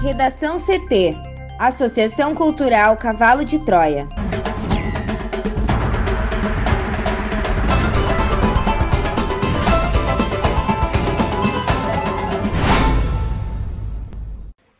[0.00, 1.16] Redação CT
[1.58, 4.06] Associação Cultural Cavalo de Troia.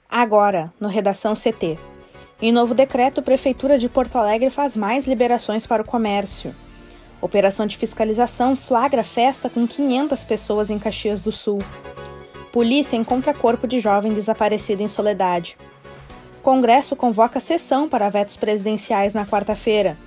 [0.09, 1.77] Agora, no Redação CT.
[2.41, 6.55] Em novo decreto, Prefeitura de Porto Alegre faz mais liberações para o comércio.
[7.21, 11.59] Operação de fiscalização flagra festa com 500 pessoas em Caxias do Sul.
[12.53, 15.57] Polícia encontra corpo de jovem desaparecido em Soledade.
[16.43, 19.98] Congresso convoca sessão para vetos presidenciais na quarta-feira.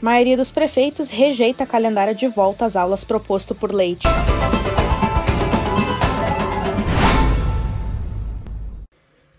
[0.00, 4.08] Maioria dos prefeitos rejeita calendário de volta às aulas proposto por Leite.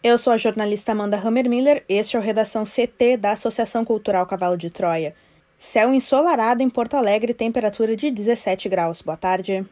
[0.03, 4.57] Eu sou a jornalista Amanda Hammermiller, este é o Redação CT da Associação Cultural Cavalo
[4.57, 5.15] de Troia.
[5.57, 9.01] Céu ensolarado em Porto Alegre, temperatura de 17 graus.
[9.01, 9.65] Boa tarde.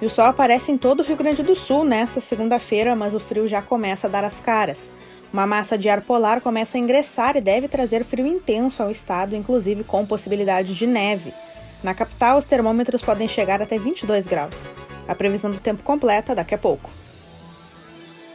[0.00, 3.20] E o sol aparece em todo o Rio Grande do Sul nesta segunda-feira, mas o
[3.20, 4.92] frio já começa a dar as caras.
[5.32, 9.34] Uma massa de ar polar começa a ingressar e deve trazer frio intenso ao estado,
[9.34, 11.32] inclusive com possibilidade de neve.
[11.82, 14.70] Na capital, os termômetros podem chegar até 22 graus.
[15.08, 16.90] A previsão do tempo completa daqui a pouco.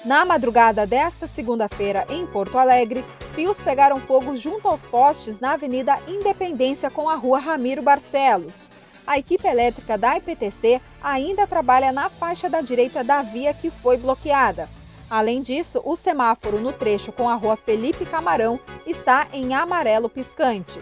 [0.04, 6.00] Na madrugada desta segunda-feira, em Porto Alegre, fios pegaram fogo junto aos postes na Avenida
[6.08, 8.68] Independência com a Rua Ramiro Barcelos.
[9.06, 13.98] A equipe elétrica da IPTC ainda trabalha na faixa da direita da via que foi
[13.98, 14.70] bloqueada.
[15.10, 20.80] Além disso, o semáforo no trecho com a Rua Felipe Camarão está em amarelo piscante.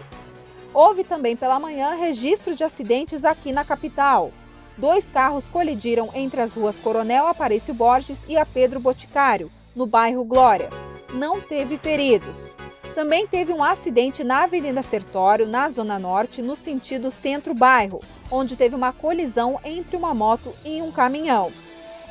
[0.72, 4.30] Houve também pela manhã registro de acidentes aqui na capital
[4.80, 10.24] dois carros colidiram entre as ruas Coronel Aparício Borges e a Pedro Boticário, no bairro
[10.24, 10.70] Glória.
[11.12, 12.56] Não teve feridos.
[13.00, 18.74] Também teve um acidente na Avenida Sertório, na Zona Norte, no sentido centro-bairro, onde teve
[18.74, 21.50] uma colisão entre uma moto e um caminhão.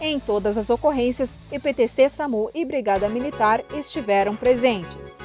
[0.02, 5.16] Em todas as ocorrências, EPTC, SAMU e Brigada Militar estiveram presentes.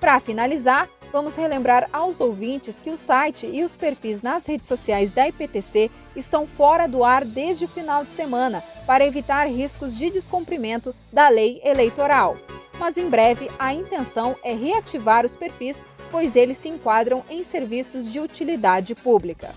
[0.00, 5.12] Para finalizar, vamos relembrar aos ouvintes que o site e os perfis nas redes sociais
[5.12, 10.08] da IPTC estão fora do ar desde o final de semana para evitar riscos de
[10.08, 12.34] descumprimento da lei eleitoral.
[12.78, 18.10] Mas em breve a intenção é reativar os perfis, pois eles se enquadram em serviços
[18.10, 19.54] de utilidade pública.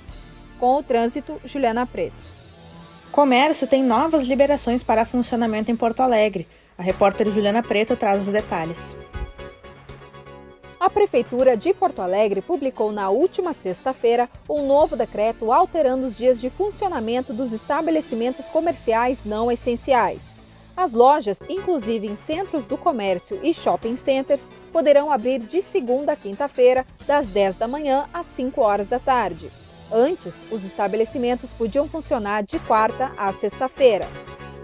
[0.60, 2.40] Com o trânsito, Juliana Preto.
[3.12, 6.48] Comércio tem novas liberações para funcionamento em Porto Alegre.
[6.78, 8.96] A repórter Juliana Preto traz os detalhes.
[10.80, 16.40] A Prefeitura de Porto Alegre publicou na última sexta-feira um novo decreto alterando os dias
[16.40, 20.39] de funcionamento dos estabelecimentos comerciais não essenciais.
[20.80, 26.16] As lojas, inclusive em centros do comércio e shopping centers, poderão abrir de segunda a
[26.16, 29.52] quinta-feira, das 10 da manhã às 5 horas da tarde.
[29.92, 34.08] Antes, os estabelecimentos podiam funcionar de quarta a sexta-feira.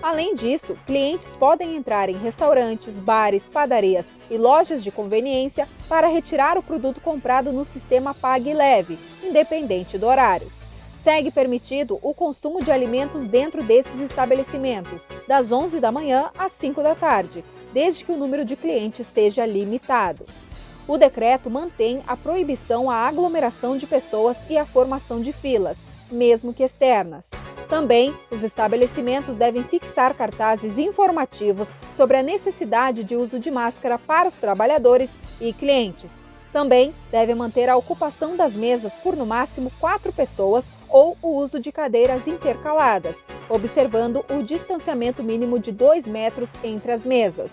[0.02, 6.58] Além disso, clientes podem entrar em restaurantes, bares, padarias e lojas de conveniência para retirar
[6.58, 10.50] o produto comprado no sistema Pague Leve, independente do horário.
[11.06, 16.82] Segue permitido o consumo de alimentos dentro desses estabelecimentos, das 11 da manhã às 5
[16.82, 20.26] da tarde, desde que o número de clientes seja limitado.
[20.88, 26.52] O decreto mantém a proibição à aglomeração de pessoas e à formação de filas, mesmo
[26.52, 27.30] que externas.
[27.70, 34.28] Também, os estabelecimentos devem fixar cartazes informativos sobre a necessidade de uso de máscara para
[34.28, 36.26] os trabalhadores e clientes.
[36.56, 41.60] Também devem manter a ocupação das mesas por no máximo quatro pessoas ou o uso
[41.60, 47.52] de cadeiras intercaladas, observando o distanciamento mínimo de dois metros entre as mesas.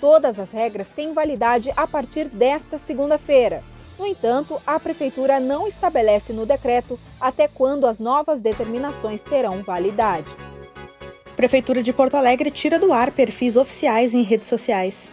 [0.00, 3.64] Todas as regras têm validade a partir desta segunda-feira.
[3.98, 10.30] No entanto, a Prefeitura não estabelece no decreto até quando as novas determinações terão validade.
[11.34, 15.10] Prefeitura de Porto Alegre tira do ar perfis oficiais em redes sociais.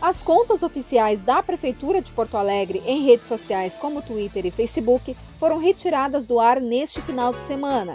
[0.00, 5.16] As contas oficiais da Prefeitura de Porto Alegre em redes sociais como Twitter e Facebook
[5.42, 7.94] foram retiradas do ar neste final de semana.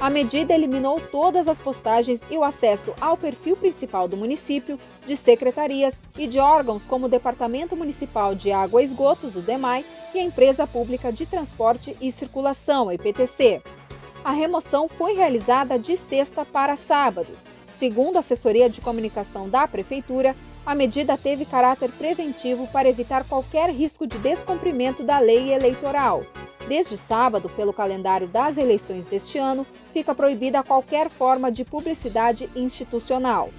[0.00, 5.16] A medida eliminou todas as postagens e o acesso ao perfil principal do município, de
[5.16, 10.20] secretarias e de órgãos como o Departamento Municipal de Água e Esgotos, o DEMAI, e
[10.20, 13.60] a Empresa Pública de Transporte e Circulação, a EPTC.
[14.24, 17.32] A remoção foi realizada de sexta para sábado.
[17.68, 23.68] Segundo a assessoria de comunicação da Prefeitura, a medida teve caráter preventivo para evitar qualquer
[23.70, 26.22] risco de descumprimento da lei eleitoral.
[26.66, 33.50] Desde sábado, pelo calendário das eleições deste ano, fica proibida qualquer forma de publicidade institucional.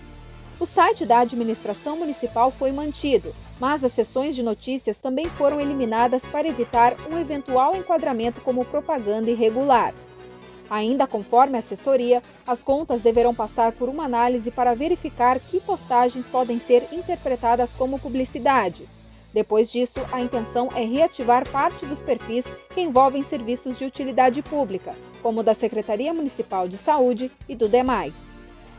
[0.59, 6.25] O site da administração municipal foi mantido, mas as sessões de notícias também foram eliminadas
[6.25, 9.93] para evitar um eventual enquadramento como propaganda irregular.
[10.67, 16.25] Ainda conforme a assessoria, as contas deverão passar por uma análise para verificar que postagens
[16.25, 18.87] podem ser interpretadas como publicidade.
[19.35, 24.95] Depois disso, a intenção é reativar parte dos perfis que envolvem serviços de utilidade pública,
[25.21, 28.13] como da Secretaria Municipal de Saúde e do DEMAI.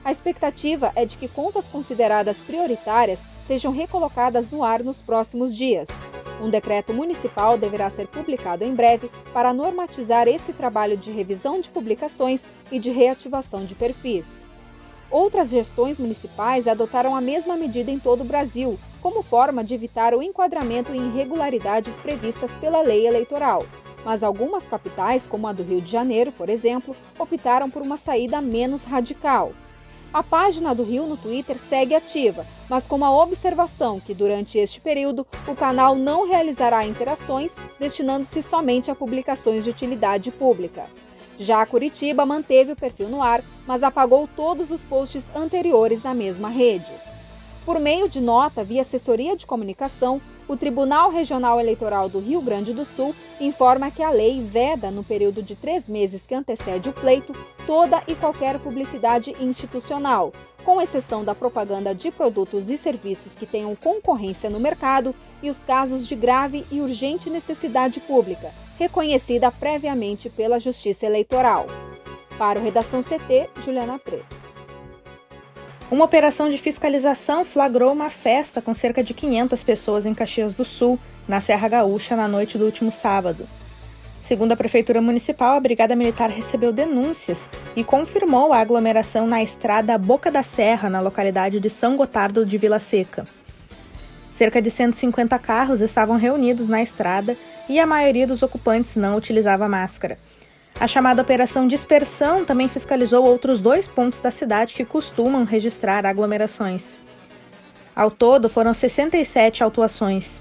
[0.03, 5.89] A expectativa é de que contas consideradas prioritárias sejam recolocadas no ar nos próximos dias.
[6.41, 11.69] Um decreto municipal deverá ser publicado em breve para normatizar esse trabalho de revisão de
[11.69, 14.47] publicações e de reativação de perfis.
[15.11, 20.17] Outras gestões municipais adotaram a mesma medida em todo o Brasil, como forma de evitar
[20.17, 23.65] o enquadramento em irregularidades previstas pela lei eleitoral.
[24.05, 28.41] Mas algumas capitais, como a do Rio de Janeiro, por exemplo, optaram por uma saída
[28.41, 29.53] menos radical.
[30.13, 34.81] A página do Rio no Twitter segue ativa, mas com uma observação que durante este
[34.81, 40.83] período o canal não realizará interações, destinando-se somente a publicações de utilidade pública.
[41.39, 46.13] Já a Curitiba manteve o perfil no ar, mas apagou todos os posts anteriores na
[46.13, 47.16] mesma rede.
[47.67, 52.73] Por meio de nota via assessoria de comunicação, o Tribunal Regional Eleitoral do Rio Grande
[52.73, 56.93] do Sul informa que a lei veda, no período de três meses que antecede o
[56.93, 57.33] pleito,
[57.67, 60.33] toda e qualquer publicidade institucional,
[60.65, 65.13] com exceção da propaganda de produtos e serviços que tenham concorrência no mercado
[65.43, 71.67] e os casos de grave e urgente necessidade pública, reconhecida previamente pela Justiça Eleitoral.
[72.39, 74.36] Para o Redação CT, Juliana Preto.
[75.89, 80.65] Uma operação de fiscalização flagrou uma festa com cerca de 500 pessoas em Caxias do
[80.65, 80.99] Sul,
[81.29, 83.47] na Serra Gaúcha, na noite do último sábado.
[84.21, 89.97] Segundo a Prefeitura Municipal, a Brigada Militar recebeu denúncias e confirmou a aglomeração na estrada
[89.97, 93.25] Boca da Serra, na localidade de São Gotardo de Vila Seca.
[94.29, 97.37] Cerca de 150 carros estavam reunidos na estrada
[97.69, 100.19] e a maioria dos ocupantes não utilizava máscara.
[100.79, 106.99] A chamada Operação Dispersão também fiscalizou outros dois pontos da cidade que costumam registrar aglomerações.
[107.95, 110.39] Ao todo, foram 67 autuações.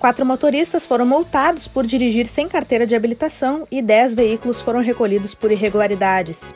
[0.00, 5.32] Quatro motoristas foram multados por dirigir sem carteira de habilitação e 10 veículos foram recolhidos
[5.32, 6.52] por irregularidades.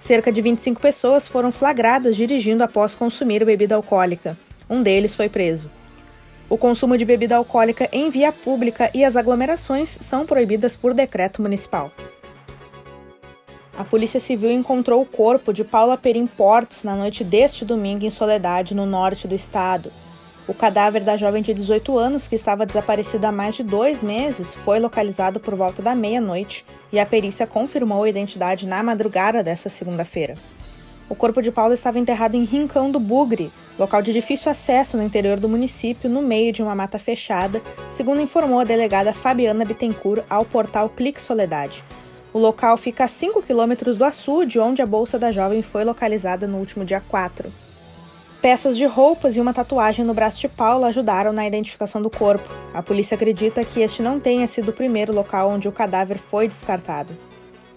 [0.00, 4.36] Cerca de 25 pessoas foram flagradas dirigindo após consumir bebida alcoólica.
[4.68, 5.70] Um deles foi preso.
[6.50, 11.40] O consumo de bebida alcoólica em via pública e as aglomerações são proibidas por decreto
[11.40, 11.92] municipal
[13.76, 18.10] a Polícia Civil encontrou o corpo de Paula Perim Portes na noite deste domingo em
[18.10, 19.90] Soledade, no norte do estado.
[20.46, 24.54] O cadáver da jovem de 18 anos, que estava desaparecida há mais de dois meses,
[24.54, 29.68] foi localizado por volta da meia-noite e a perícia confirmou a identidade na madrugada desta
[29.68, 30.36] segunda-feira.
[31.08, 35.02] O corpo de Paula estava enterrado em Rincão do Bugre, local de difícil acesso no
[35.02, 37.60] interior do município, no meio de uma mata fechada,
[37.90, 41.82] segundo informou a delegada Fabiana Bittencourt ao portal Clique Soledade.
[42.34, 46.48] O local fica a 5 quilômetros do açude, onde a bolsa da jovem foi localizada
[46.48, 47.48] no último dia 4.
[48.42, 52.52] Peças de roupas e uma tatuagem no braço de Paula ajudaram na identificação do corpo.
[52.74, 56.48] A polícia acredita que este não tenha sido o primeiro local onde o cadáver foi
[56.48, 57.16] descartado.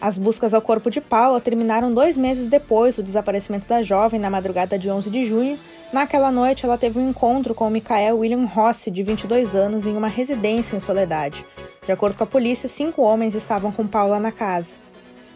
[0.02, 4.30] As buscas ao corpo de Paula terminaram dois meses depois do desaparecimento da jovem na
[4.30, 5.60] madrugada de 11 de junho.
[5.94, 9.96] Naquela noite, ela teve um encontro com o Michael William Rossi, de 22 anos, em
[9.96, 11.46] uma residência em Soledade.
[11.88, 14.74] De acordo com a polícia, cinco homens estavam com Paula na casa.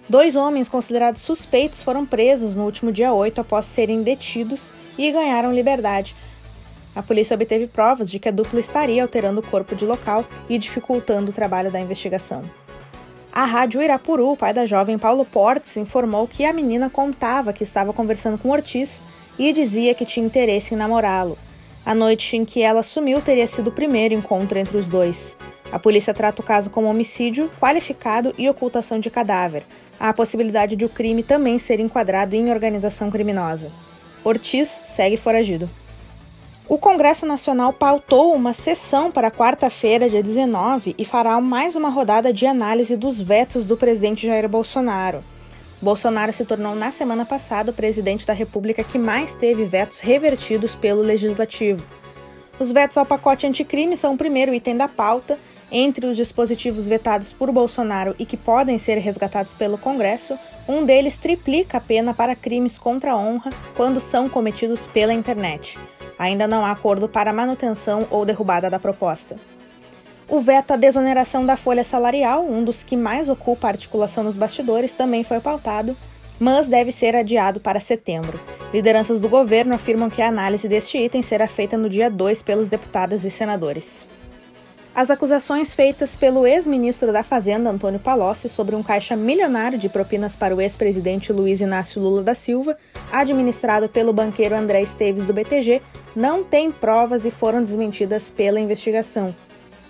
[0.10, 5.54] Dois homens considerados suspeitos foram presos no último dia 8 após serem detidos e ganharam
[5.54, 6.14] liberdade.
[6.94, 10.58] A polícia obteve provas de que a dupla estaria alterando o corpo de local e
[10.58, 12.44] dificultando o trabalho da investigação.
[13.32, 17.94] A rádio Irapuru, pai da jovem Paulo Portes, informou que a menina contava que estava
[17.94, 19.02] conversando com Ortiz
[19.40, 21.38] e dizia que tinha interesse em namorá-lo.
[21.86, 25.38] A noite em que ela sumiu teria sido o primeiro encontro entre os dois.
[25.72, 29.64] A polícia trata o caso como homicídio qualificado e ocultação de cadáver.
[30.00, 33.72] Há a possibilidade de o crime também ser enquadrado em organização criminosa.
[34.24, 35.70] Ortiz segue foragido.
[36.68, 42.32] O Congresso Nacional pautou uma sessão para quarta-feira, dia 19, e fará mais uma rodada
[42.32, 45.24] de análise dos vetos do presidente Jair Bolsonaro.
[45.82, 50.76] Bolsonaro se tornou na semana passada o presidente da República que mais teve vetos revertidos
[50.76, 51.84] pelo Legislativo.
[52.60, 55.40] Os vetos ao pacote anticrime são o primeiro item da pauta
[55.72, 60.38] entre os dispositivos vetados por Bolsonaro e que podem ser resgatados pelo Congresso,
[60.68, 65.80] um deles triplica a pena para crimes contra a honra quando são cometidos pela internet.
[66.20, 69.38] Ainda não há acordo para manutenção ou derrubada da proposta.
[70.30, 74.36] O veto à desoneração da folha salarial, um dos que mais ocupa a articulação nos
[74.36, 75.96] bastidores, também foi pautado,
[76.40, 78.40] mas deve ser adiado para setembro.
[78.74, 82.70] Lideranças do governo afirmam que a análise deste item será feita no dia 2 pelos
[82.70, 84.08] deputados e senadores.
[84.94, 90.36] As acusações feitas pelo ex-ministro da Fazenda, Antônio Palocci, sobre um caixa milionário de propinas
[90.36, 92.78] para o ex-presidente Luiz Inácio Lula da Silva,
[93.10, 95.82] administrado pelo banqueiro André Esteves do BTG,
[96.14, 99.34] não têm provas e foram desmentidas pela investigação.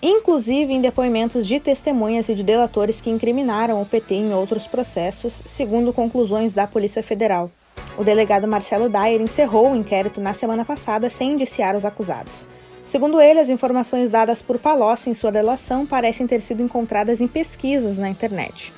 [0.04, 5.42] Inclusive em depoimentos de testemunhas e de delatores que incriminaram o PT em outros processos,
[5.48, 7.50] segundo conclusões da Polícia Federal.
[7.98, 12.46] O delegado Marcelo Dyer encerrou o inquérito na semana passada sem indiciar os acusados.
[12.92, 17.28] Segundo ele, as informações dadas por Palocci em sua delação parecem ter sido encontradas em
[17.28, 18.74] pesquisas na internet.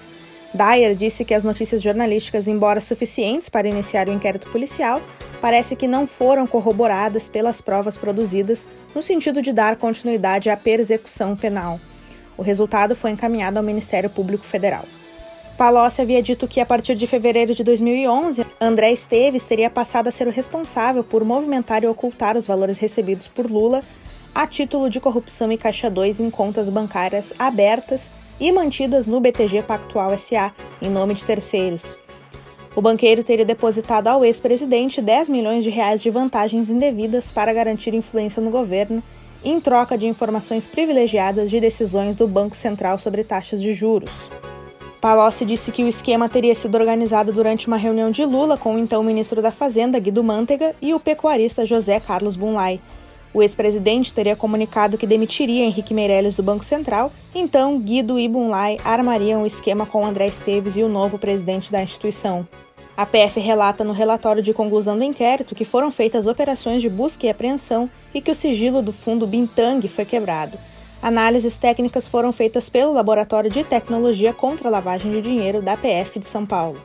[0.53, 5.01] Dyer disse que as notícias jornalísticas, embora suficientes para iniciar o inquérito policial,
[5.41, 11.35] parece que não foram corroboradas pelas provas produzidas no sentido de dar continuidade à persecução
[11.35, 11.79] penal.
[12.37, 14.85] O resultado foi encaminhado ao Ministério Público Federal.
[15.57, 20.11] Palocci havia dito que a partir de fevereiro de 2011, André Esteves teria passado a
[20.11, 23.83] ser o responsável por movimentar e ocultar os valores recebidos por Lula
[24.33, 28.09] a título de corrupção e caixa 2 em contas bancárias abertas
[28.39, 31.95] e mantidas no BTG Pactual SA, em nome de terceiros.
[32.75, 37.93] O banqueiro teria depositado ao ex-presidente 10 milhões de reais de vantagens indevidas para garantir
[37.93, 39.03] influência no governo,
[39.43, 44.29] em troca de informações privilegiadas de decisões do Banco Central sobre taxas de juros.
[44.99, 48.79] Palocci disse que o esquema teria sido organizado durante uma reunião de Lula com o
[48.79, 52.79] então ministro da Fazenda, Guido Mantega, e o pecuarista José Carlos Bunlai,
[53.33, 58.77] o ex-presidente teria comunicado que demitiria Henrique Meirelles do Banco Central, então Guido e Bunlai
[58.85, 62.47] armariam o esquema com André Esteves e o novo presidente da instituição.
[62.95, 67.25] A PF relata no relatório de conclusão do inquérito que foram feitas operações de busca
[67.25, 70.59] e apreensão e que o sigilo do fundo Bintang foi quebrado.
[71.01, 76.19] Análises técnicas foram feitas pelo Laboratório de Tecnologia contra a Lavagem de Dinheiro da PF
[76.19, 76.79] de São Paulo.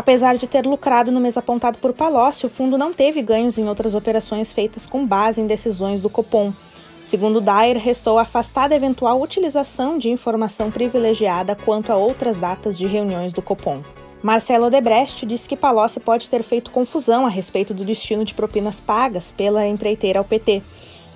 [0.00, 3.68] Apesar de ter lucrado no mês apontado por Palocci, o fundo não teve ganhos em
[3.68, 6.54] outras operações feitas com base em decisões do Copom.
[7.04, 13.34] Segundo Dyer, restou afastada eventual utilização de informação privilegiada quanto a outras datas de reuniões
[13.34, 13.82] do Copom.
[14.22, 18.80] Marcelo Odebrecht disse que Palocci pode ter feito confusão a respeito do destino de propinas
[18.80, 20.62] pagas pela empreiteira ao PT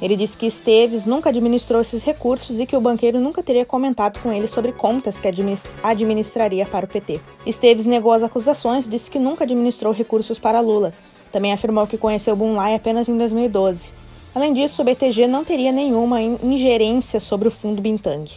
[0.00, 4.20] ele disse que Esteves nunca administrou esses recursos e que o banqueiro nunca teria comentado
[4.20, 5.28] com ele sobre contas que
[5.82, 7.20] administraria para o PT.
[7.46, 10.92] Esteves negou as acusações e disse que nunca administrou recursos para Lula.
[11.32, 13.92] Também afirmou que conheceu Bunlai apenas em 2012.
[14.34, 18.30] Além disso, o BTG não teria nenhuma ingerência sobre o fundo Bintang.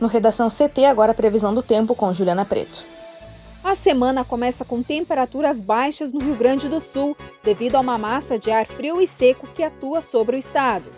[0.00, 2.82] No Redação CT, agora a previsão do tempo com Juliana Preto.
[3.64, 8.36] A semana começa com temperaturas baixas no Rio Grande do Sul, devido a uma massa
[8.36, 10.90] de ar frio e seco que atua sobre o estado.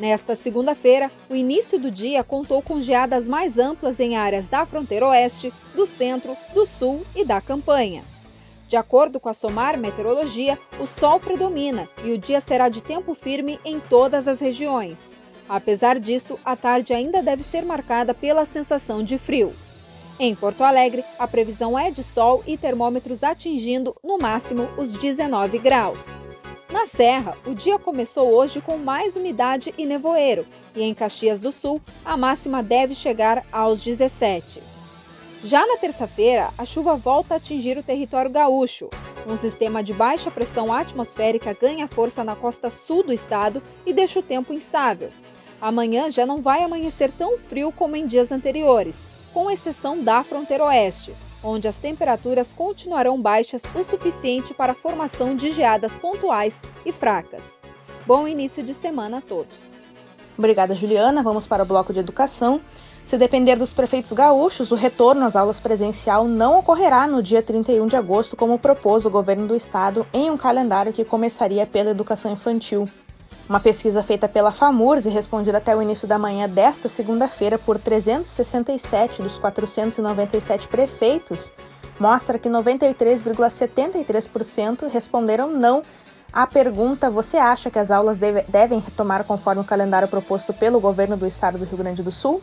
[0.00, 5.06] Nesta segunda-feira, o início do dia contou com geadas mais amplas em áreas da fronteira
[5.06, 8.02] oeste, do centro, do sul e da campanha.
[8.66, 13.14] De acordo com a Somar Meteorologia, o sol predomina e o dia será de tempo
[13.14, 15.12] firme em todas as regiões.
[15.48, 19.54] Apesar disso, a tarde ainda deve ser marcada pela sensação de frio.
[20.20, 25.58] Em Porto Alegre, a previsão é de sol e termômetros atingindo, no máximo, os 19
[25.58, 25.98] graus.
[26.72, 30.44] Na Serra, o dia começou hoje com mais umidade e nevoeiro,
[30.74, 34.60] e em Caxias do Sul, a máxima deve chegar aos 17.
[35.44, 38.90] Já na terça-feira, a chuva volta a atingir o território gaúcho.
[39.24, 44.18] Um sistema de baixa pressão atmosférica ganha força na costa sul do estado e deixa
[44.18, 45.10] o tempo instável.
[45.60, 50.64] Amanhã já não vai amanhecer tão frio como em dias anteriores, com exceção da fronteira
[50.64, 56.92] oeste, onde as temperaturas continuarão baixas o suficiente para a formação de geadas pontuais e
[56.92, 57.58] fracas.
[58.06, 59.72] Bom início de semana a todos.
[60.36, 61.22] Obrigada, Juliana.
[61.22, 62.60] Vamos para o bloco de educação.
[63.04, 67.86] Se depender dos prefeitos gaúchos, o retorno às aulas presencial não ocorrerá no dia 31
[67.86, 72.30] de agosto, como propôs o governo do estado em um calendário que começaria pela educação
[72.30, 72.86] infantil.
[73.48, 77.78] Uma pesquisa feita pela FAMURS e respondida até o início da manhã desta segunda-feira por
[77.78, 81.50] 367 dos 497 prefeitos
[81.98, 85.82] mostra que 93,73% responderam não
[86.30, 90.78] à pergunta: Você acha que as aulas deve, devem retomar conforme o calendário proposto pelo
[90.78, 92.42] governo do estado do Rio Grande do Sul?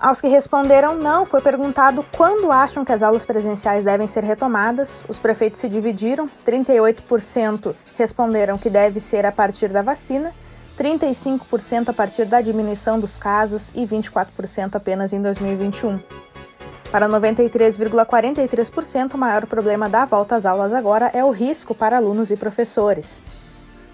[0.00, 5.04] Aos que responderam não, foi perguntado quando acham que as aulas presenciais devem ser retomadas.
[5.06, 10.32] Os prefeitos se dividiram: 38% responderam que deve ser a partir da vacina
[10.78, 15.98] 35% a partir da diminuição dos casos e 24% apenas em 2021.
[16.90, 22.30] Para 93,43%, o maior problema da volta às aulas agora é o risco para alunos
[22.30, 23.20] e professores.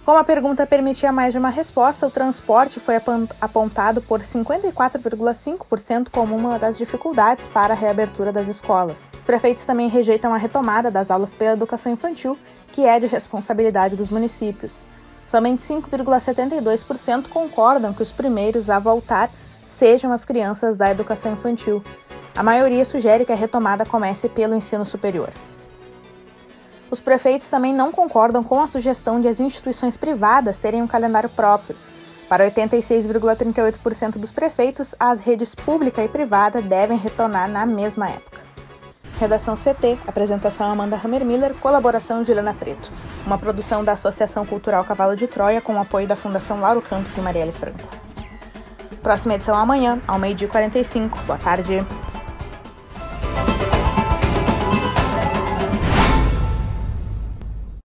[0.04, 2.96] Como a pergunta permitia mais de uma resposta, o transporte foi
[3.40, 9.08] apontado por 54,5% como uma das dificuldades para a reabertura das escolas.
[9.24, 12.36] Prefeitos também rejeitam a retomada das aulas pela educação infantil,
[12.72, 14.86] que é de responsabilidade dos municípios.
[15.32, 19.30] Somente 5,72% concordam que os primeiros a voltar
[19.64, 21.82] sejam as crianças da educação infantil.
[22.36, 25.32] A maioria sugere que a retomada comece pelo ensino superior.
[26.90, 31.30] Os prefeitos também não concordam com a sugestão de as instituições privadas terem um calendário
[31.30, 31.76] próprio.
[32.28, 38.31] Para 86,38% dos prefeitos, as redes pública e privada devem retornar na mesma época.
[39.22, 42.90] Redação CT, apresentação Amanda Hammermiller, colaboração Juliana Preto.
[43.24, 47.16] Uma produção da Associação Cultural Cavalo de Troia com o apoio da Fundação Lauro Campos
[47.16, 47.78] e Marielle Franco.
[49.00, 51.16] Próxima edição amanhã, ao meio-dia 45.
[51.18, 51.86] Boa tarde.